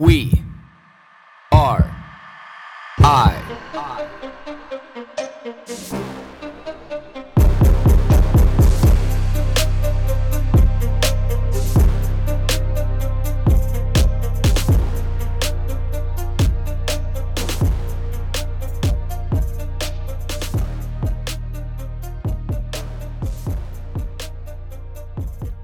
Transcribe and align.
We 0.00 0.30
are 1.50 1.90
I. 3.00 3.34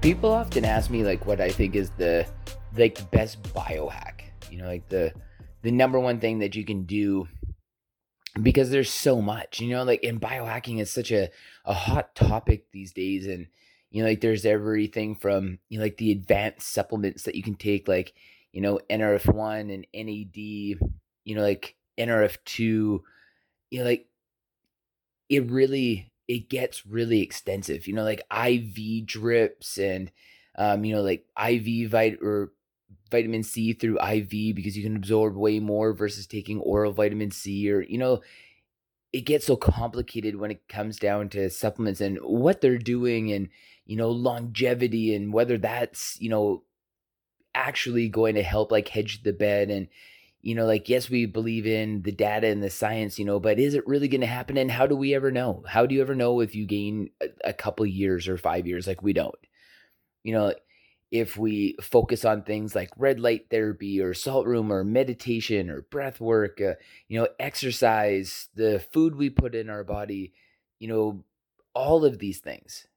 People 0.01 0.33
often 0.33 0.65
ask 0.65 0.89
me 0.89 1.05
like 1.05 1.25
what 1.25 1.39
I 1.39 1.49
think 1.49 1.77
is 1.77 1.89
the 1.91 2.27
like 2.75 3.09
best 3.11 3.41
biohack. 3.53 4.14
You 4.55 4.61
know, 4.61 4.67
like 4.69 4.87
the 4.87 5.11
the 5.63 5.71
number 5.71 5.99
one 5.99 6.21
thing 6.21 6.39
that 6.39 6.55
you 6.55 6.63
can 6.63 6.83
do 6.83 7.27
because 8.41 8.69
there's 8.69 8.89
so 8.89 9.21
much. 9.21 9.59
You 9.59 9.71
know, 9.71 9.83
like 9.83 10.01
in 10.01 10.17
biohacking 10.17 10.79
is 10.79 10.89
such 10.89 11.11
a 11.11 11.29
a 11.65 11.73
hot 11.73 12.15
topic 12.15 12.71
these 12.71 12.93
days 12.93 13.27
and 13.27 13.47
you 13.91 14.01
know 14.01 14.07
like 14.07 14.21
there's 14.21 14.45
everything 14.45 15.15
from 15.15 15.59
you 15.67 15.77
know 15.77 15.83
like 15.83 15.97
the 15.97 16.13
advanced 16.13 16.71
supplements 16.71 17.23
that 17.23 17.35
you 17.35 17.43
can 17.43 17.55
take 17.55 17.89
like 17.89 18.13
you 18.53 18.61
know 18.61 18.79
NRF1 18.89 19.73
and 19.73 19.85
NAD, 19.93 20.37
you 20.37 21.35
know 21.35 21.41
like 21.41 21.75
NRF2, 21.97 22.59
you 22.59 23.01
know 23.73 23.83
like 23.83 24.07
it 25.27 25.51
really 25.51 26.13
it 26.29 26.49
gets 26.49 26.85
really 26.85 27.21
extensive. 27.21 27.87
You 27.87 27.93
know, 27.93 28.05
like 28.05 28.23
IV 28.31 29.05
drips 29.05 29.77
and 29.77 30.13
um, 30.57 30.85
you 30.85 30.95
know, 30.95 31.01
like 31.01 31.25
IV 31.37 31.91
vit 31.91 32.19
or 32.21 32.53
vitamin 33.11 33.43
C 33.43 33.73
through 33.73 33.99
IV 34.01 34.55
because 34.55 34.75
you 34.77 34.83
can 34.83 34.95
absorb 34.95 35.35
way 35.35 35.59
more 35.59 35.93
versus 35.93 36.27
taking 36.27 36.59
oral 36.59 36.91
vitamin 36.91 37.31
C 37.31 37.71
or 37.71 37.81
you 37.81 37.97
know, 37.97 38.21
it 39.13 39.21
gets 39.21 39.45
so 39.45 39.55
complicated 39.55 40.35
when 40.35 40.51
it 40.51 40.67
comes 40.67 40.97
down 40.97 41.29
to 41.29 41.49
supplements 41.49 42.01
and 42.01 42.17
what 42.17 42.61
they're 42.61 42.77
doing 42.77 43.31
and 43.31 43.49
you 43.85 43.95
know, 43.95 44.09
longevity 44.09 45.13
and 45.13 45.31
whether 45.31 45.57
that's, 45.57 46.19
you 46.19 46.29
know, 46.29 46.63
actually 47.53 48.09
going 48.09 48.35
to 48.35 48.43
help 48.43 48.71
like 48.71 48.89
hedge 48.89 49.23
the 49.23 49.31
bet 49.31 49.69
and 49.69 49.87
you 50.45 50.53
know, 50.53 50.67
like, 50.67 50.87
yes, 50.87 51.09
we 51.09 51.25
believe 51.25 51.65
in 51.65 52.03
the 52.03 52.11
data 52.11 52.45
and 52.45 52.61
the 52.61 52.69
science, 52.69 53.17
you 53.17 53.25
know, 53.25 53.39
but 53.39 53.57
is 53.57 53.73
it 53.73 53.87
really 53.87 54.07
going 54.07 54.21
to 54.21 54.27
happen? 54.27 54.57
And 54.57 54.69
how 54.69 54.85
do 54.85 54.95
we 54.95 55.15
ever 55.15 55.31
know? 55.31 55.63
How 55.67 55.87
do 55.87 55.95
you 55.95 56.01
ever 56.01 56.13
know 56.13 56.39
if 56.39 56.53
you 56.53 56.67
gain 56.67 57.09
a, 57.19 57.29
a 57.45 57.53
couple 57.53 57.83
years 57.87 58.27
or 58.27 58.37
five 58.37 58.67
years? 58.67 58.85
Like, 58.85 59.01
we 59.01 59.11
don't. 59.11 59.33
You 60.21 60.33
know, 60.33 60.53
if 61.19 61.37
we 61.37 61.77
focus 61.81 62.25
on 62.25 62.41
things 62.41 62.75
like 62.75 62.91
red 62.97 63.21
light 63.21 63.45
therapy 63.49 64.01
or 64.01 64.13
salt 64.13 64.45
room 64.45 64.69
or 64.71 64.83
meditation 64.83 65.69
or 65.69 65.83
breath 65.83 66.19
work, 66.19 66.59
uh, 66.59 66.73
you 67.07 67.17
know, 67.17 67.29
exercise, 67.39 68.49
the 68.53 68.83
food 68.91 69.15
we 69.15 69.29
put 69.29 69.55
in 69.55 69.69
our 69.69 69.85
body, 69.85 70.33
you 70.77 70.89
know, 70.89 71.23
all 71.73 72.03
of 72.03 72.19
these 72.19 72.39
things. 72.39 72.87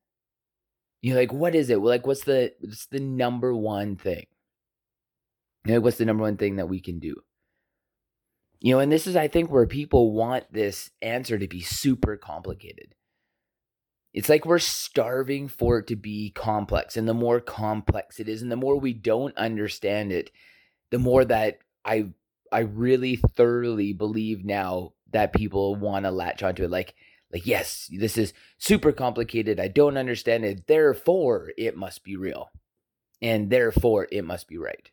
You 1.01 1.15
know, 1.15 1.21
like, 1.21 1.33
what 1.33 1.55
is 1.55 1.71
it? 1.71 1.79
Like, 1.79 2.09
what's 2.09 2.25
the, 2.25 2.53
what's 2.61 2.87
the 2.87 2.99
number 2.99 3.55
one 3.55 3.95
thing? 3.95 4.27
You 5.65 5.75
know, 5.75 5.81
what's 5.81 5.99
the 5.99 6.05
number 6.05 6.25
one 6.25 6.39
thing 6.39 6.57
that 6.57 6.69
we 6.69 6.81
can 6.81 6.99
do? 6.99 7.23
You 8.59 8.75
know, 8.75 8.81
and 8.81 8.91
this 8.91 9.07
is, 9.07 9.15
I 9.15 9.29
think, 9.29 9.49
where 9.49 9.67
people 9.67 10.13
want 10.13 10.53
this 10.53 10.91
answer 11.01 11.39
to 11.39 11.47
be 11.47 11.61
super 11.61 12.17
complicated. 12.17 12.97
It's 14.13 14.29
like 14.29 14.47
we're 14.47 14.59
starving 14.59 15.49
for 15.49 15.79
it 15.79 15.87
to 15.89 15.97
be 15.97 16.31
complex. 16.31 16.97
And 16.97 17.07
the 17.07 17.15
more 17.15 17.41
complex 17.41 18.19
it 18.21 18.29
is, 18.29 18.43
and 18.43 18.51
the 18.51 18.57
more 18.57 18.79
we 18.79 18.93
don't 18.93 19.37
understand 19.37 20.13
it, 20.13 20.31
the 20.91 20.99
more 20.99 21.25
that 21.25 21.59
I 21.85 22.11
I 22.51 22.61
really 22.61 23.17
thoroughly 23.17 23.93
believe 23.93 24.45
now 24.45 24.95
that 25.13 25.33
people 25.33 25.77
want 25.77 26.05
to 26.05 26.11
latch 26.11 26.43
onto 26.43 26.65
it. 26.65 26.71
Like, 26.71 26.95
like, 27.33 27.47
yes, 27.47 27.91
this 27.93 28.17
is 28.17 28.33
super 28.59 28.93
complicated. 28.93 29.61
I 29.61 29.69
don't 29.69 29.99
understand 29.99 30.45
it. 30.45 30.67
Therefore, 30.67 31.53
it 31.59 31.77
must 31.77 32.05
be 32.05 32.17
real. 32.17 32.51
And 33.21 33.51
therefore 33.51 34.07
it 34.11 34.25
must 34.25 34.49
be 34.49 34.57
right. 34.57 34.91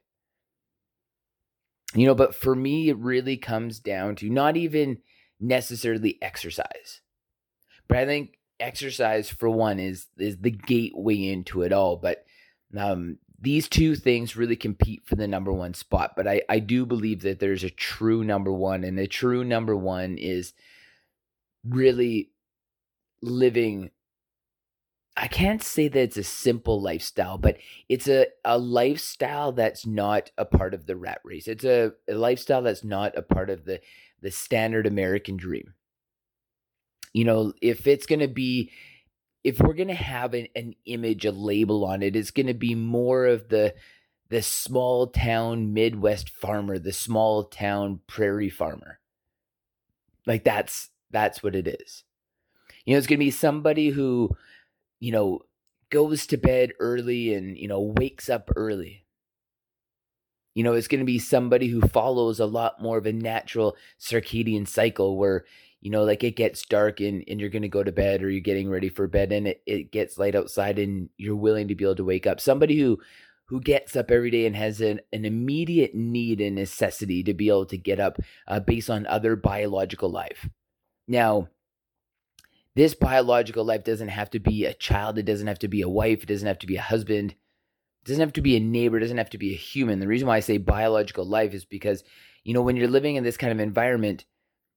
You 1.94 2.08
know, 2.08 2.16
but 2.16 2.36
for 2.36 2.56
me, 2.56 2.90
it 2.90 2.98
really 2.98 3.38
comes 3.38 3.80
down 3.80 4.16
to 4.18 4.30
not 4.30 4.58
even 4.58 4.98
necessarily 5.40 6.18
exercise. 6.22 7.02
But 7.88 8.00
I 8.00 8.06
think 8.06 8.38
exercise 8.60 9.30
for 9.30 9.50
one 9.50 9.80
is 9.80 10.08
is 10.18 10.38
the 10.38 10.52
gateway 10.52 11.28
into 11.28 11.62
it 11.62 11.74
all. 11.74 11.98
But 11.98 12.26
um 12.78 13.18
these 13.40 13.68
two 13.68 13.96
things 13.96 14.36
really 14.36 14.56
compete 14.56 15.04
for 15.06 15.16
the 15.16 15.28
number 15.28 15.52
one 15.52 15.74
spot. 15.74 16.14
But 16.16 16.28
I, 16.28 16.42
I 16.50 16.60
do 16.60 16.86
believe 16.86 17.22
that 17.22 17.40
there's 17.40 17.64
a 17.64 17.70
true 17.70 18.24
number 18.24 18.52
one, 18.52 18.84
and 18.84 18.98
the 18.98 19.08
true 19.08 19.44
number 19.44 19.76
one 19.76 20.18
is 20.18 20.54
really 21.64 22.32
living 23.22 23.92
I 25.18 25.28
can't 25.28 25.64
say 25.64 25.88
that 25.88 26.00
it's 26.00 26.18
a 26.18 26.24
simple 26.24 26.82
lifestyle, 26.82 27.38
but 27.38 27.58
it's 27.88 28.10
a, 28.10 28.28
a 28.44 28.58
lifestyle 28.58 29.54
that's 29.54 29.86
not 29.86 30.30
a 30.38 30.44
part 30.44 30.74
of 30.74 30.88
the 30.88 30.98
rat 30.98 31.22
race. 31.24 31.48
It's 31.48 31.64
a, 31.64 31.94
a 32.10 32.16
lifestyle 32.16 32.62
that's 32.62 32.84
not 32.84 33.18
a 33.18 33.22
part 33.22 33.50
of 33.50 33.66
the 33.66 33.80
the 34.22 34.32
standard 34.32 34.88
American 34.88 35.38
dream. 35.38 35.74
You 37.16 37.24
know, 37.24 37.54
if 37.62 37.88
it's 37.88 38.06
going 38.06 38.20
to 38.20 38.28
be 38.28 38.72
if 39.44 39.60
we're 39.60 39.74
going 39.74 39.90
to 39.90 39.94
have 39.94 40.34
an, 40.34 40.48
an 40.56 40.74
image, 40.86 41.24
a 41.26 41.32
label 41.32 41.86
on 41.86 42.04
it, 42.04 42.16
it's 42.16 42.32
going 42.32 42.48
to 42.48 42.54
be 42.54 42.76
more 42.76 43.26
of 43.26 43.50
the 43.50 43.74
the 44.30 44.42
small 44.42 45.08
town 45.08 45.74
Midwest 45.74 46.30
farmer, 46.30 46.80
the 46.80 46.94
small 46.94 47.44
town 47.46 48.02
prairie 48.08 48.50
farmer. 48.50 49.00
Like 50.26 50.44
that's 50.44 50.90
that's 51.12 51.44
what 51.44 51.56
it 51.56 51.68
is. 51.68 52.04
You 52.86 52.94
know, 52.94 52.98
it's 52.98 53.08
going 53.08 53.20
to 53.20 53.26
be 53.26 53.32
somebody 53.32 53.90
who 53.90 54.36
you 55.00 55.12
know, 55.12 55.42
goes 55.92 56.26
to 56.28 56.38
bed 56.38 56.74
early 56.80 57.34
and, 57.34 57.58
you 57.58 57.68
know, 57.68 57.94
wakes 57.98 58.30
up 58.30 58.50
early. 58.56 59.06
You 60.56 60.64
know, 60.64 60.74
it's 60.74 60.88
going 60.88 61.02
to 61.02 61.06
be 61.06 61.20
somebody 61.20 61.68
who 61.68 61.82
follows 61.82 62.40
a 62.40 62.46
lot 62.46 62.82
more 62.82 62.98
of 62.98 63.06
a 63.06 63.14
natural 63.14 63.76
circadian 64.00 64.68
cycle 64.68 65.18
where, 65.18 65.46
you 65.86 65.92
know, 65.92 66.04
like 66.04 66.24
it 66.24 66.36
gets 66.36 66.66
dark 66.66 67.00
and, 67.00 67.24
and 67.28 67.40
you're 67.40 67.52
going 67.52 67.62
to 67.62 67.68
go 67.68 67.84
to 67.84 67.92
bed 67.92 68.24
or 68.24 68.30
you're 68.32 68.42
getting 68.42 68.72
ready 68.72 68.90
for 68.90 69.06
bed 69.08 69.32
and 69.32 69.48
it, 69.48 69.62
it 69.68 69.92
gets 69.92 70.18
light 70.18 70.34
outside 70.34 70.80
and 70.80 71.10
you're 71.16 71.36
willing 71.36 71.68
to 71.68 71.76
be 71.76 71.84
able 71.84 71.96
to 71.96 72.04
wake 72.04 72.26
up. 72.26 72.40
Somebody 72.40 72.80
who, 72.80 72.98
who 73.50 73.62
gets 73.62 73.96
up 73.96 74.10
every 74.10 74.32
day 74.32 74.48
and 74.48 74.56
has 74.56 74.82
an, 74.82 75.00
an 75.14 75.26
immediate 75.26 75.94
need 75.94 76.42
and 76.42 76.56
necessity 76.56 77.22
to 77.22 77.36
be 77.36 77.50
able 77.50 77.68
to 77.68 77.78
get 77.78 78.00
up 78.00 78.18
uh, 78.48 78.60
based 78.60 78.90
on 78.90 79.06
other 79.06 79.36
biological 79.36 80.10
life. 80.10 80.50
Now, 81.08 81.50
this 82.76 82.96
biological 82.96 83.64
life 83.64 83.84
doesn't 83.84 84.08
have 84.08 84.32
to 84.32 84.40
be 84.40 84.66
a 84.66 84.74
child, 84.74 85.20
it 85.20 85.28
doesn't 85.28 85.46
have 85.46 85.60
to 85.60 85.68
be 85.68 85.84
a 85.84 85.88
wife, 85.88 86.24
it 86.24 86.30
doesn't 86.30 86.48
have 86.48 86.60
to 86.60 86.68
be 86.68 86.78
a 86.78 86.82
husband, 86.82 87.34
it 87.34 88.08
doesn't 88.08 88.24
have 88.24 88.34
to 88.34 88.42
be 88.42 88.56
a 88.56 88.60
neighbor, 88.60 88.98
it 88.98 89.02
doesn't 89.02 89.20
have 89.20 89.30
to 89.30 89.38
be 89.38 89.54
a 89.54 89.56
human. 89.56 90.00
The 90.00 90.08
reason 90.08 90.28
why 90.28 90.38
I 90.38 90.40
say 90.40 90.58
biological 90.58 91.26
life 91.26 91.54
is 91.54 91.64
because, 91.64 92.04
you 92.44 92.56
know, 92.56 92.64
when 92.64 92.76
you're 92.76 92.88
living 92.88 93.18
in 93.18 93.24
this 93.24 93.38
kind 93.38 93.54
of 93.54 93.60
environment 93.60 94.26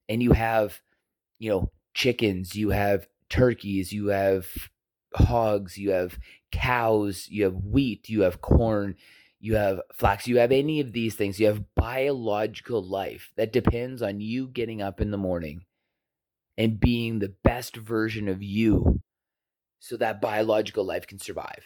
and 0.06 0.22
you 0.22 0.32
have, 0.32 0.82
you 1.38 1.50
know, 1.50 1.70
chickens, 1.94 2.54
you 2.54 2.70
have 2.70 3.06
turkeys, 3.28 3.92
you 3.92 4.08
have 4.08 4.46
hogs, 5.14 5.78
you 5.78 5.90
have 5.90 6.18
cows, 6.52 7.28
you 7.28 7.44
have 7.44 7.54
wheat, 7.54 8.08
you 8.08 8.22
have 8.22 8.40
corn, 8.40 8.94
you 9.40 9.54
have 9.54 9.80
flax, 9.92 10.26
you 10.26 10.38
have 10.38 10.52
any 10.52 10.80
of 10.80 10.92
these 10.92 11.14
things, 11.14 11.38
you 11.38 11.46
have 11.46 11.74
biological 11.74 12.82
life 12.82 13.32
that 13.36 13.52
depends 13.52 14.02
on 14.02 14.20
you 14.20 14.48
getting 14.48 14.82
up 14.82 15.00
in 15.00 15.10
the 15.10 15.18
morning 15.18 15.64
and 16.56 16.80
being 16.80 17.18
the 17.18 17.34
best 17.44 17.76
version 17.76 18.28
of 18.28 18.42
you 18.42 19.00
so 19.78 19.96
that 19.96 20.20
biological 20.20 20.84
life 20.84 21.06
can 21.06 21.18
survive. 21.18 21.62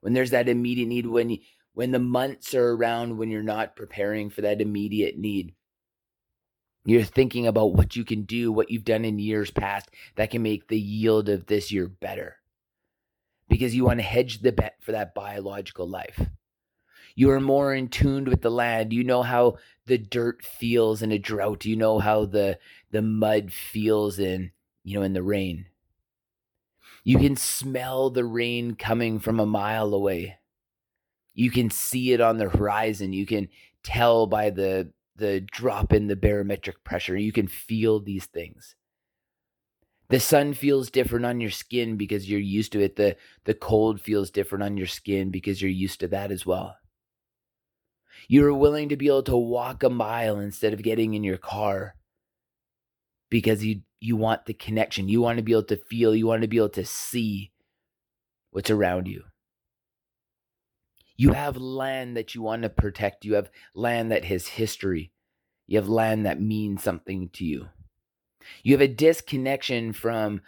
When 0.00 0.12
there's 0.12 0.30
that 0.30 0.48
immediate 0.48 0.88
need, 0.88 1.06
when 1.06 1.38
when 1.72 1.92
the 1.92 2.00
months 2.00 2.54
are 2.54 2.72
around, 2.72 3.18
when 3.18 3.30
you're 3.30 3.42
not 3.42 3.76
preparing 3.76 4.30
for 4.30 4.40
that 4.40 4.60
immediate 4.60 5.16
need, 5.16 5.54
you're 6.90 7.04
thinking 7.04 7.46
about 7.46 7.74
what 7.74 7.96
you 7.96 8.04
can 8.04 8.22
do, 8.22 8.50
what 8.50 8.70
you've 8.70 8.84
done 8.84 9.04
in 9.04 9.18
years 9.18 9.50
past 9.50 9.90
that 10.16 10.30
can 10.30 10.42
make 10.42 10.68
the 10.68 10.80
yield 10.80 11.28
of 11.28 11.46
this 11.46 11.70
year 11.70 11.86
better. 11.86 12.36
Because 13.48 13.74
you 13.74 13.84
want 13.84 14.00
to 14.00 14.04
hedge 14.04 14.40
the 14.40 14.52
bet 14.52 14.76
for 14.80 14.92
that 14.92 15.14
biological 15.14 15.88
life. 15.88 16.20
You 17.14 17.30
are 17.30 17.40
more 17.40 17.74
in 17.74 17.88
tune 17.88 18.24
with 18.24 18.42
the 18.42 18.50
land. 18.50 18.92
You 18.92 19.02
know 19.02 19.22
how 19.22 19.58
the 19.86 19.98
dirt 19.98 20.44
feels 20.44 21.02
in 21.02 21.10
a 21.10 21.18
drought. 21.18 21.64
You 21.64 21.74
know 21.74 21.98
how 21.98 22.26
the 22.26 22.58
the 22.90 23.02
mud 23.02 23.52
feels 23.52 24.18
in, 24.18 24.52
you 24.84 24.98
know, 24.98 25.02
in 25.02 25.14
the 25.14 25.22
rain. 25.22 25.66
You 27.04 27.18
can 27.18 27.36
smell 27.36 28.10
the 28.10 28.24
rain 28.24 28.76
coming 28.76 29.18
from 29.18 29.40
a 29.40 29.46
mile 29.46 29.92
away. 29.94 30.38
You 31.34 31.50
can 31.50 31.70
see 31.70 32.12
it 32.12 32.20
on 32.20 32.38
the 32.38 32.48
horizon. 32.48 33.12
You 33.12 33.26
can 33.26 33.48
tell 33.82 34.26
by 34.26 34.50
the 34.50 34.92
the 35.18 35.40
drop 35.40 35.92
in 35.92 36.06
the 36.06 36.16
barometric 36.16 36.82
pressure. 36.84 37.16
You 37.16 37.32
can 37.32 37.48
feel 37.48 38.00
these 38.00 38.26
things. 38.26 38.74
The 40.08 40.20
sun 40.20 40.54
feels 40.54 40.90
different 40.90 41.26
on 41.26 41.40
your 41.40 41.50
skin 41.50 41.96
because 41.96 42.30
you're 42.30 42.40
used 42.40 42.72
to 42.72 42.80
it. 42.80 42.96
The 42.96 43.16
the 43.44 43.54
cold 43.54 44.00
feels 44.00 44.30
different 44.30 44.64
on 44.64 44.76
your 44.76 44.86
skin 44.86 45.30
because 45.30 45.60
you're 45.60 45.70
used 45.70 46.00
to 46.00 46.08
that 46.08 46.30
as 46.30 46.46
well. 46.46 46.76
You're 48.26 48.54
willing 48.54 48.88
to 48.88 48.96
be 48.96 49.08
able 49.08 49.22
to 49.24 49.36
walk 49.36 49.82
a 49.82 49.90
mile 49.90 50.38
instead 50.38 50.72
of 50.72 50.82
getting 50.82 51.14
in 51.14 51.24
your 51.24 51.36
car 51.36 51.94
because 53.30 53.64
you 53.64 53.82
you 54.00 54.16
want 54.16 54.46
the 54.46 54.54
connection. 54.54 55.08
You 55.08 55.20
want 55.20 55.38
to 55.38 55.42
be 55.42 55.52
able 55.52 55.64
to 55.64 55.76
feel, 55.76 56.14
you 56.14 56.26
want 56.26 56.42
to 56.42 56.48
be 56.48 56.56
able 56.56 56.68
to 56.70 56.84
see 56.84 57.52
what's 58.50 58.70
around 58.70 59.08
you. 59.08 59.24
You 61.18 61.32
have 61.32 61.56
land 61.56 62.16
that 62.16 62.34
you 62.34 62.42
want 62.42 62.62
to 62.62 62.68
protect. 62.68 63.24
You 63.24 63.34
have 63.34 63.50
land 63.74 64.12
that 64.12 64.24
has 64.26 64.46
history. 64.46 65.10
You 65.66 65.76
have 65.78 65.88
land 65.88 66.24
that 66.24 66.40
means 66.40 66.82
something 66.82 67.28
to 67.34 67.44
you. 67.44 67.68
You 68.62 68.72
have 68.72 68.80
a 68.80 68.88
disconnection 68.88 69.92
from 69.92 70.40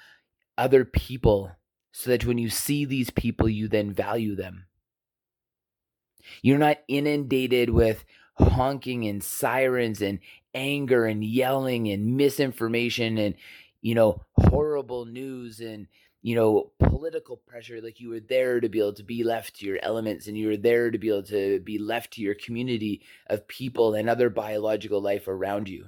other 0.56 0.84
people 0.84 1.52
so 1.92 2.10
that 2.10 2.24
when 2.24 2.38
you 2.38 2.48
see 2.48 2.84
these 2.84 3.10
people, 3.10 3.48
you 3.48 3.66
then 3.66 3.92
value 3.92 4.36
them. 4.36 4.66
You're 6.40 6.56
not 6.56 6.78
inundated 6.86 7.70
with 7.70 8.04
honking 8.38 9.06
and 9.06 9.22
sirens 9.24 10.00
and 10.00 10.20
anger 10.54 11.04
and 11.04 11.24
yelling 11.24 11.88
and 11.88 12.16
misinformation 12.16 13.18
and, 13.18 13.34
you 13.82 13.94
know, 13.94 14.22
horrible 14.36 15.04
news 15.06 15.60
and, 15.60 15.86
you 16.22 16.34
know, 16.34 16.72
political 16.78 17.36
pressure. 17.36 17.80
Like 17.80 18.00
you 18.00 18.10
were 18.10 18.20
there 18.20 18.60
to 18.60 18.68
be 18.68 18.78
able 18.78 18.94
to 18.94 19.02
be 19.02 19.24
left 19.24 19.56
to 19.56 19.66
your 19.66 19.78
elements 19.82 20.26
and 20.26 20.36
you 20.36 20.48
were 20.48 20.56
there 20.56 20.90
to 20.90 20.98
be 20.98 21.08
able 21.08 21.22
to 21.24 21.60
be 21.60 21.78
left 21.78 22.12
to 22.14 22.22
your 22.22 22.34
community 22.34 23.02
of 23.26 23.48
people 23.48 23.94
and 23.94 24.08
other 24.08 24.30
biological 24.30 25.00
life 25.00 25.28
around 25.28 25.68
you. 25.68 25.86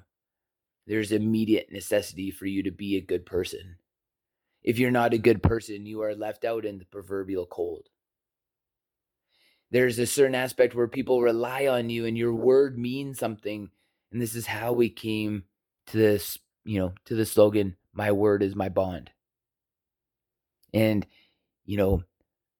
There's 0.86 1.12
immediate 1.12 1.70
necessity 1.70 2.30
for 2.30 2.46
you 2.46 2.62
to 2.64 2.70
be 2.70 2.96
a 2.96 3.00
good 3.00 3.24
person. 3.26 3.76
If 4.62 4.78
you're 4.78 4.90
not 4.90 5.12
a 5.12 5.18
good 5.18 5.42
person, 5.42 5.86
you 5.86 6.02
are 6.02 6.14
left 6.14 6.44
out 6.44 6.64
in 6.64 6.78
the 6.78 6.84
proverbial 6.84 7.46
cold 7.46 7.88
there's 9.72 9.98
a 9.98 10.06
certain 10.06 10.34
aspect 10.34 10.74
where 10.74 10.86
people 10.86 11.22
rely 11.22 11.66
on 11.66 11.88
you 11.88 12.04
and 12.04 12.16
your 12.16 12.34
word 12.34 12.78
means 12.78 13.18
something 13.18 13.70
and 14.12 14.20
this 14.20 14.36
is 14.36 14.46
how 14.46 14.72
we 14.72 14.88
came 14.88 15.44
to 15.86 15.96
this 15.96 16.38
you 16.64 16.78
know 16.78 16.92
to 17.06 17.14
the 17.14 17.26
slogan 17.26 17.74
my 17.92 18.12
word 18.12 18.42
is 18.42 18.56
my 18.56 18.68
bond. 18.68 19.10
And 20.72 21.06
you 21.64 21.76
know 21.76 22.02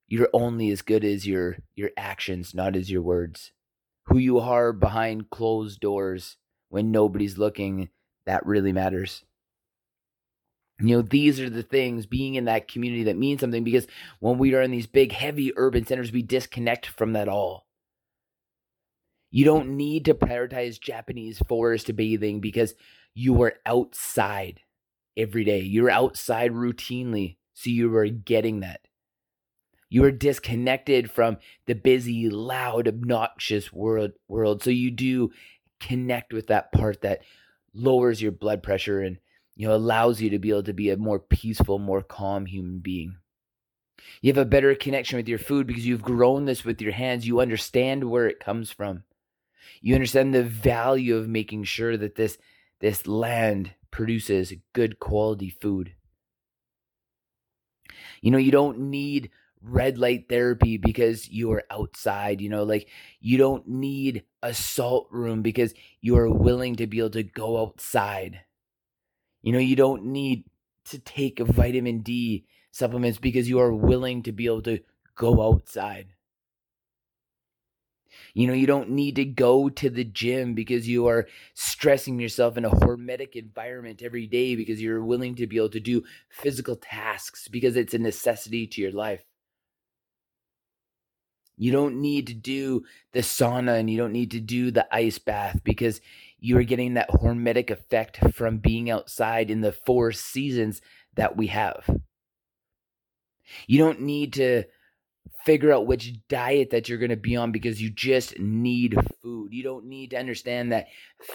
you're 0.07 0.29
only 0.33 0.71
as 0.71 0.83
good 0.83 1.05
as 1.05 1.27
your 1.27 1.57
your 1.75 1.91
actions 1.97 2.55
not 2.55 2.77
as 2.77 2.91
your 2.91 3.03
words. 3.03 3.53
Who 4.07 4.19
you 4.19 4.41
are 4.41 4.73
behind 4.73 5.31
closed 5.31 5.81
doors 5.81 6.37
when 6.69 6.91
nobody's 6.91 7.39
looking 7.39 7.89
that 8.27 8.45
really 8.45 8.73
matters. 8.73 9.25
You 10.81 10.97
know 10.97 11.03
these 11.03 11.41
are 11.41 11.51
the 11.51 11.63
things 11.63 12.07
being 12.07 12.35
in 12.35 12.45
that 12.47 12.69
community 12.69 13.05
that 13.05 13.17
means 13.17 13.41
something 13.41 13.65
because 13.65 13.87
when 14.21 14.39
we 14.39 14.55
are 14.55 14.63
in 14.63 14.71
these 14.71 14.87
big 14.87 15.13
heavy 15.13 15.53
urban 15.57 15.87
centers 15.87 16.13
we 16.13 16.23
disconnect 16.23 16.87
from 16.87 17.13
that 17.13 17.29
all. 17.29 17.67
You 19.31 19.47
don't 19.47 19.79
need 19.79 20.05
to 20.07 20.15
prioritize 20.15 20.81
japanese 20.81 21.39
forest 21.49 21.95
bathing 21.97 22.41
because 22.41 22.75
you 23.15 23.41
are 23.43 23.55
outside 23.65 24.61
every 25.17 25.45
day 25.45 25.61
you're 25.61 25.91
outside 25.91 26.53
routinely 26.53 27.37
so 27.55 27.71
you 27.71 27.95
are 27.95 28.09
getting 28.09 28.61
that 28.61 28.81
you 29.89 30.03
are 30.05 30.11
disconnected 30.11 31.11
from 31.11 31.37
the 31.67 31.75
busy 31.75 32.29
loud 32.29 32.89
obnoxious 32.89 33.73
world 33.73 34.13
world 34.29 34.63
so 34.63 34.71
you 34.71 34.91
do 34.91 35.31
connect 35.81 36.33
with 36.33 36.47
that 36.47 36.73
part 36.73 37.03
that 37.03 37.23
lowers 37.75 38.23
your 38.23 38.33
blood 38.33 38.63
pressure 38.63 39.01
and 39.01 39.19
you 39.55 39.69
know, 39.69 39.75
allows 39.75 40.21
you 40.21 40.31
to 40.31 40.39
be 40.39 40.51
able 40.51 40.63
to 40.63 40.73
be 40.73 40.91
a 40.91 40.97
more 40.97 41.19
peaceful, 41.19 41.79
more 41.79 42.03
calm 42.03 42.47
human 42.47 42.79
being. 42.79 43.17
You 44.21 44.33
have 44.33 44.39
a 44.39 44.49
better 44.49 44.75
connection 44.75 45.19
with 45.19 45.29
your 45.29 45.39
food 45.39 45.67
because 45.67 45.87
you've 45.87 46.03
grown 46.03 46.45
this 46.45 46.65
with 46.65 46.81
your 46.81 46.93
hands. 46.93 47.27
You 47.27 47.41
understand 47.41 48.05
where 48.05 48.27
it 48.27 48.41
comes 48.41 48.71
from. 48.71 49.05
You 49.81 49.95
understand 49.95 50.35
the 50.35 50.43
value 50.43 51.17
of 51.17 51.29
making 51.29 51.65
sure 51.65 51.97
that 51.97 52.15
this 52.15 52.39
this 52.81 53.07
land 53.07 53.73
produces 53.93 54.53
good 54.73 54.99
quality 54.99 55.51
food. 55.51 55.95
You 58.21 58.31
know, 58.31 58.39
you 58.39 58.51
don't 58.51 58.79
need 58.79 59.31
red 59.61 59.99
light 59.99 60.29
therapy 60.29 60.77
because 60.77 61.29
you 61.29 61.53
are 61.53 61.65
outside, 61.71 62.41
you 62.41 62.49
know, 62.49 62.65
like 62.65 62.89
you 63.21 63.39
don't 63.39 63.67
need 63.69 64.25
a 64.43 64.55
salt 64.55 65.09
room 65.11 65.43
because 65.43 65.75
you 66.01 66.17
are 66.17 66.31
willing 66.31 66.77
to 66.77 66.87
be 66.87 66.99
able 66.99 67.11
to 67.11 67.23
go 67.23 67.61
outside. 67.61 68.41
You 69.43 69.53
know, 69.53 69.59
you 69.59 69.77
don't 69.77 70.07
need 70.07 70.45
to 70.87 70.99
take 70.99 71.39
vitamin 71.39 72.01
D 72.01 72.47
supplements 72.73 73.19
because 73.19 73.49
you 73.49 73.61
are 73.61 73.75
willing 73.75 74.23
to 74.25 74.33
be 74.33 74.47
able 74.47 74.63
to 74.63 74.81
go 75.15 75.43
outside. 75.43 76.15
You 78.35 78.47
know, 78.47 78.53
you 78.53 78.67
don't 78.67 78.91
need 78.91 79.17
to 79.17 79.25
go 79.25 79.69
to 79.69 79.91
the 79.91 80.05
gym 80.05 80.55
because 80.55 80.89
you 80.89 81.07
are 81.07 81.27
stressing 81.55 82.19
yourself 82.19 82.57
in 82.57 82.65
a 82.65 82.71
hormetic 82.71 83.35
environment 83.37 84.03
every 84.03 84.27
day 84.27 84.57
because 84.57 84.81
you're 84.81 85.05
willing 85.05 85.35
to 85.37 85.47
be 85.47 85.57
able 85.57 85.71
to 85.71 85.81
do 85.81 86.05
physical 86.29 86.77
tasks 86.77 87.49
because 87.49 87.77
it's 87.77 87.95
a 87.95 87.99
necessity 87.99 88.67
to 88.67 88.81
your 88.81 88.93
life. 88.93 89.25
You 91.57 91.71
don't 91.71 92.01
need 92.01 92.27
to 92.29 92.35
do 92.35 92.85
the 93.13 93.21
sauna 93.21 93.79
and 93.79 93.89
you 93.89 93.97
don't 93.99 94.13
need 94.13 94.33
to 94.33 94.41
do 94.41 94.71
the 94.71 94.93
ice 94.95 95.19
bath 95.19 95.61
because 95.63 96.01
you 96.39 96.59
are 96.59 96.65
getting 96.65 96.95
that 96.95 97.11
hormetic 97.11 97.71
effect 97.71 98.19
from 98.35 98.59
being 98.59 98.91
outside 98.91 99.51
in 99.51 99.61
the 99.61 99.73
four 99.73 100.13
seasons 100.13 100.81
that 101.15 101.37
we 101.37 101.49
have. 101.49 101.89
You 103.67 103.79
don't 103.79 104.01
need 104.01 104.33
to 104.35 104.65
figure 105.45 105.73
out 105.73 105.87
which 105.87 106.15
diet 106.29 106.71
that 106.71 106.89
you're 106.89 106.99
going 106.99 107.11
to 107.11 107.17
be 107.17 107.37
on 107.37 107.53
because 107.53 107.83
you 107.83 107.91
just 107.91 108.39
need 108.39 108.97
food. 109.23 109.53
You 109.53 109.63
don't 109.63 109.87
need 109.87 110.11
to 110.11 110.19
understand 110.19 110.73
that 110.73 110.87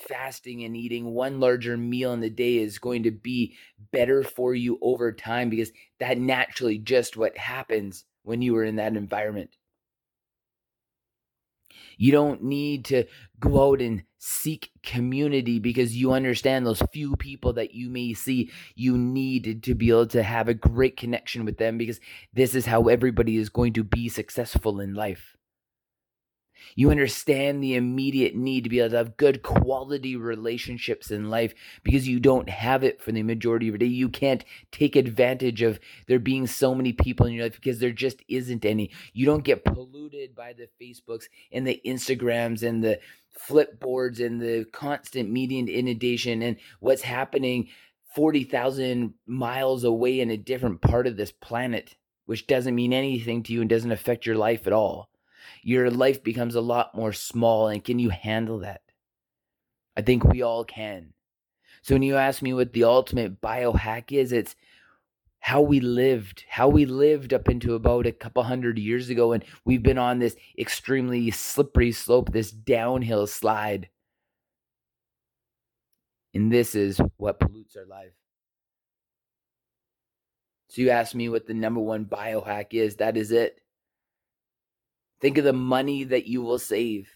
fasting 0.08 0.64
and 0.64 0.78
eating 0.78 1.06
one 1.06 1.40
larger 1.40 1.78
meal 1.78 2.14
in 2.14 2.22
the 2.22 2.30
day 2.30 2.58
is 2.58 2.80
going 2.80 3.04
to 3.04 3.12
be 3.12 3.58
better 3.92 4.24
for 4.24 4.56
you 4.56 4.78
over 4.82 5.12
time 5.12 5.50
because 5.50 5.72
that 6.00 6.18
naturally 6.18 6.78
just 6.78 7.18
what 7.18 7.38
happens 7.38 8.06
when 8.24 8.42
you 8.42 8.56
are 8.56 8.64
in 8.64 8.78
that 8.78 8.96
environment. 8.96 9.57
You 11.98 12.12
don't 12.12 12.44
need 12.44 12.86
to 12.86 13.06
go 13.40 13.72
out 13.72 13.82
and 13.82 14.04
seek 14.20 14.72
community 14.84 15.60
because 15.60 15.96
you 15.96 16.12
understand 16.12 16.66
those 16.66 16.82
few 16.92 17.16
people 17.16 17.54
that 17.54 17.74
you 17.74 17.90
may 17.90 18.14
see. 18.14 18.52
You 18.76 18.98
need 18.98 19.64
to 19.64 19.76
be 19.76 19.90
able 19.90 20.08
to 20.08 20.24
have 20.24 20.48
a 20.48 20.54
great 20.54 20.98
connection 20.98 21.46
with 21.46 21.58
them 21.58 21.78
because 21.78 22.00
this 22.34 22.56
is 22.56 22.66
how 22.66 22.84
everybody 22.84 23.38
is 23.38 23.50
going 23.50 23.74
to 23.74 23.84
be 23.84 24.10
successful 24.10 24.80
in 24.80 24.94
life. 24.94 25.36
You 26.76 26.92
understand 26.92 27.64
the 27.64 27.76
immediate 27.76 28.36
need 28.36 28.64
to 28.64 28.70
be 28.70 28.80
able 28.80 28.92
to 28.92 28.98
have 28.98 29.18
good 29.18 29.42
quality 29.42 30.16
relationships 30.16 31.12
in 31.12 31.30
life 31.30 31.54
because 31.84 32.08
you 32.08 32.20
don't 32.20 32.50
have 32.50 32.84
it 32.84 33.02
for 33.02 33.12
the 33.12 33.24
majority 33.24 33.68
of 33.68 33.72
your 33.72 33.78
day. 33.80 33.86
You 33.86 34.10
can't 34.10 34.44
take 34.72 34.96
advantage 34.96 35.62
of 35.62 35.80
there 36.08 36.20
being 36.20 36.48
so 36.48 36.76
many 36.76 36.94
people 36.94 37.26
in 37.26 37.34
your 37.34 37.46
life 37.46 37.56
because 37.56 37.80
there 37.80 37.92
just 37.92 38.22
isn't 38.28 38.66
any. 38.66 38.92
You 39.14 39.26
don't 39.26 39.44
get 39.44 39.66
polluted 39.66 40.36
by 40.36 40.54
the 40.54 40.70
Facebooks 40.82 41.26
and 41.52 41.66
the 41.66 41.82
Instagrams 41.86 42.64
and 42.64 42.84
the 42.84 43.00
flipboards 43.38 44.24
and 44.24 44.42
the 44.42 44.66
constant 44.72 45.30
media 45.30 45.64
inundation 45.64 46.42
and 46.42 46.58
what's 46.80 47.04
happening 47.04 47.70
40,000 48.16 49.14
miles 49.28 49.84
away 49.84 50.20
in 50.20 50.32
a 50.32 50.38
different 50.38 50.82
part 50.82 51.08
of 51.08 51.18
this 51.18 51.32
planet, 51.32 51.96
which 52.26 52.48
doesn't 52.48 52.76
mean 52.76 52.94
anything 52.94 53.44
to 53.44 53.54
you 53.54 53.62
and 53.62 53.70
doesn't 53.70 53.92
affect 53.92 54.26
your 54.26 54.36
life 54.36 54.66
at 54.66 54.74
all 54.74 55.10
your 55.64 55.90
life 55.90 56.24
becomes 56.24 56.56
a 56.56 56.62
lot 56.62 56.96
more 56.96 57.14
small. 57.14 57.68
And 57.68 57.84
can 57.84 58.00
you 58.00 58.10
handle 58.10 58.60
that? 58.60 58.82
I 59.96 60.02
think 60.02 60.24
we 60.24 60.42
all 60.42 60.64
can. 60.64 61.14
So 61.82 61.96
when 61.96 62.04
you 62.04 62.16
ask 62.16 62.42
me 62.42 62.54
what 62.54 62.74
the 62.74 62.84
ultimate 62.84 63.42
biohack 63.42 64.12
is, 64.12 64.32
it's 64.32 64.56
how 65.40 65.62
we 65.62 65.80
lived, 65.80 66.44
how 66.50 66.68
we 66.68 66.86
lived 66.86 67.34
up 67.34 67.48
into 67.48 67.76
about 67.76 68.06
a 68.06 68.12
couple 68.12 68.44
hundred 68.44 68.78
years 68.78 69.10
ago. 69.10 69.32
And 69.32 69.46
we've 69.66 69.84
been 69.84 69.98
on 69.98 70.20
this 70.20 70.36
extremely 70.60 71.32
slippery 71.32 71.92
slope, 71.92 72.32
this 72.32 72.52
downhill 72.52 73.28
slide. 73.28 73.90
And 76.34 76.52
this 76.52 76.76
is 76.76 77.00
what 77.18 77.40
pollutes 77.40 77.76
our 77.76 77.86
life. 77.86 78.12
So 80.70 80.82
you 80.82 80.90
ask 80.90 81.16
me 81.16 81.30
what 81.30 81.48
the 81.48 81.54
number 81.54 81.80
one 81.80 82.06
biohack 82.06 82.74
is, 82.74 82.98
that 82.98 83.16
is 83.16 83.32
it. 83.32 83.62
Think 85.20 85.38
of 85.38 85.44
the 85.44 85.54
money 85.54 86.04
that 86.04 86.28
you 86.28 86.42
will 86.42 86.60
save. 86.60 87.10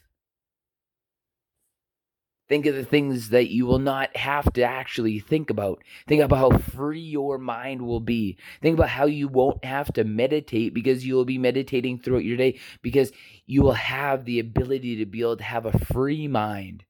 Think 2.52 2.66
of 2.66 2.76
the 2.76 2.84
things 2.84 3.30
that 3.30 3.50
you 3.50 3.66
will 3.66 3.80
not 3.80 4.14
have 4.18 4.52
to 4.54 4.62
actually 4.62 5.20
think 5.20 5.50
about. 5.50 5.82
Think 6.06 6.22
about 6.22 6.52
how 6.52 6.58
free 6.58 7.00
your 7.00 7.38
mind 7.38 7.82
will 7.82 8.02
be. 8.02 8.38
Think 8.62 8.78
about 8.78 8.90
how 8.90 9.06
you 9.06 9.30
won't 9.30 9.64
have 9.64 9.94
to 9.94 10.04
meditate 10.04 10.74
because 10.74 11.06
you 11.06 11.16
will 11.16 11.24
be 11.24 11.38
meditating 11.38 12.00
throughout 12.00 12.26
your 12.26 12.36
day 12.36 12.60
because 12.82 13.14
you 13.46 13.62
will 13.62 13.72
have 13.72 14.26
the 14.26 14.40
ability 14.40 14.98
to 14.98 15.06
be 15.06 15.22
able 15.22 15.38
to 15.38 15.44
have 15.44 15.66
a 15.66 15.80
free 15.80 16.28
mind. 16.28 16.84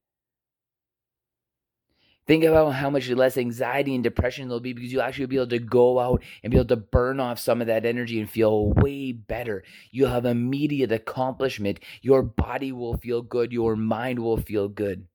Think 2.32 2.44
about 2.44 2.70
how 2.70 2.88
much 2.88 3.10
less 3.10 3.36
anxiety 3.36 3.94
and 3.94 4.02
depression 4.02 4.48
there'll 4.48 4.58
be 4.58 4.72
because 4.72 4.90
you'll 4.90 5.02
actually 5.02 5.26
be 5.26 5.36
able 5.36 5.48
to 5.48 5.58
go 5.58 5.98
out 5.98 6.22
and 6.42 6.50
be 6.50 6.56
able 6.56 6.68
to 6.68 6.76
burn 6.76 7.20
off 7.20 7.38
some 7.38 7.60
of 7.60 7.66
that 7.66 7.84
energy 7.84 8.18
and 8.18 8.30
feel 8.30 8.72
way 8.72 9.12
better. 9.12 9.64
You'll 9.90 10.08
have 10.08 10.24
immediate 10.24 10.92
accomplishment. 10.92 11.80
Your 12.00 12.22
body 12.22 12.72
will 12.72 12.96
feel 12.96 13.20
good. 13.20 13.52
Your 13.52 13.76
mind 13.76 14.18
will 14.18 14.38
feel 14.38 14.70
good. 14.70 15.06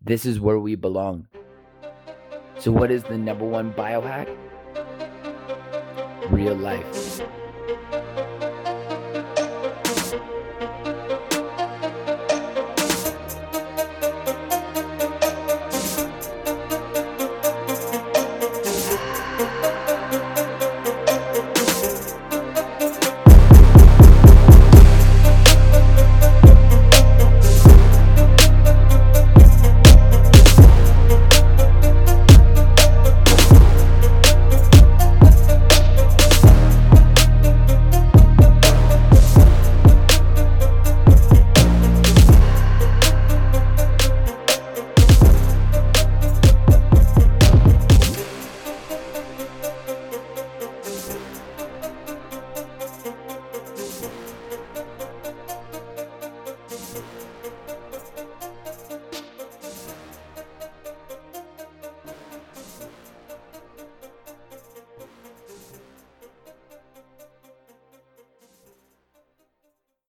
This 0.00 0.24
is 0.24 0.38
where 0.38 0.60
we 0.60 0.76
belong. 0.76 1.26
So, 2.60 2.70
what 2.70 2.92
is 2.92 3.02
the 3.02 3.18
number 3.18 3.44
one 3.44 3.72
biohack? 3.72 4.28
Real 6.30 6.54
life. 6.54 7.20